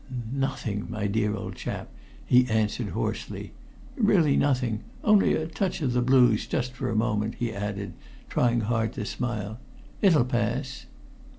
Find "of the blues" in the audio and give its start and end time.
5.83-6.47